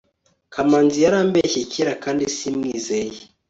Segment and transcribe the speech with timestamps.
[0.53, 3.17] kamanzi yarambeshye kera kandi simwizeye